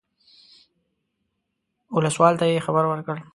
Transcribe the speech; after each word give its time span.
اوسلوال 1.93 2.33
ته 2.39 2.45
یې 2.51 2.59
خبر 2.65 2.83
ورکړ. 2.87 3.15